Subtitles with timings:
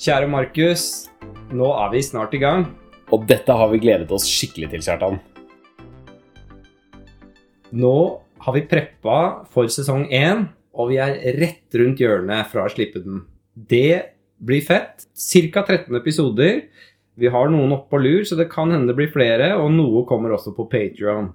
[0.00, 0.82] Kjære Markus,
[1.52, 2.62] nå er vi snart i gang.
[3.12, 5.18] Og dette har vi gledet oss skikkelig til, Kjartan.
[7.76, 7.96] Nå
[8.40, 9.18] har vi preppa
[9.52, 13.26] for sesong én, og vi er rett rundt hjørnet fra å slippe den.
[13.52, 15.04] Det blir fett.
[15.12, 15.66] Ca.
[15.66, 16.62] 13 episoder.
[17.20, 20.32] Vi har noen oppå lur, så det kan hende det blir flere, og noe kommer
[20.32, 21.34] også på Patrion.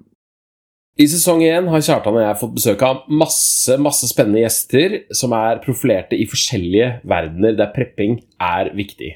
[0.95, 5.33] I sesong én har Kjartan og jeg fått besøk av masse masse spennende gjester som
[5.35, 9.09] er profilerte i forskjellige verdener der prepping er viktig.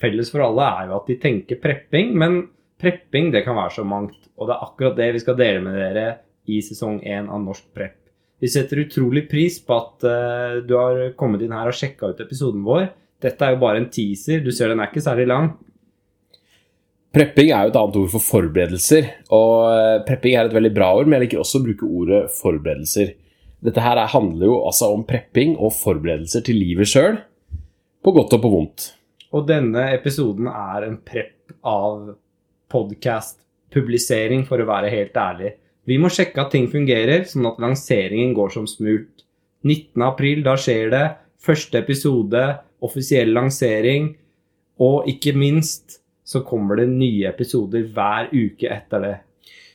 [0.00, 2.38] Felles for alle er jo at de tenker prepping, men
[2.80, 4.16] prepping det kan være så mangt.
[4.40, 6.06] Og det er akkurat det vi skal dele med dere
[6.48, 7.98] i sesong én av Norsk Prepp.
[8.40, 12.24] Vi setter utrolig pris på at uh, du har kommet inn her og sjekka ut
[12.24, 12.88] episoden vår.
[13.20, 14.40] Dette er jo bare en teaser.
[14.40, 15.52] Du ser den er ikke særlig lang.
[17.16, 20.90] Prepping er jo et annet ord for forberedelser, og eh, prepping er et veldig bra
[20.98, 23.14] ord, men jeg liker også å bruke ordet forberedelser.
[23.64, 27.16] Dette her handler jo altså om prepping og forberedelser til livet sjøl,
[28.04, 28.90] på godt og på vondt.
[29.32, 32.12] Og denne episoden er en prepp av
[32.74, 35.56] podcast-publisering, for å være helt ærlig.
[35.88, 39.24] Vi må sjekke at ting fungerer, sånn at lanseringen går som smurt.
[39.64, 40.04] 19.
[40.04, 41.06] april, da skjer det.
[41.40, 42.44] Første episode,
[42.84, 44.12] offisiell lansering,
[44.84, 49.14] og ikke minst så kommer det nye episoder hver uke etter det.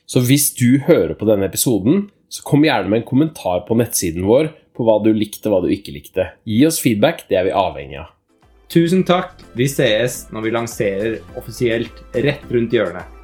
[0.06, 4.26] Så hvis du hører på denne episoden, så kom gjerne med en kommentar på nettsiden
[4.28, 6.28] vår på hva du likte og hva du ikke likte.
[6.48, 8.12] Gi oss feedback, det er vi avhengig av.
[8.72, 9.34] Tusen takk.
[9.56, 13.21] Vi sees når vi lanserer offisielt rett rundt hjørnet.